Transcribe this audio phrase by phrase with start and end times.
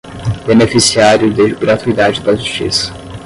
[0.47, 2.91] beneficiário de gratuidade da justiça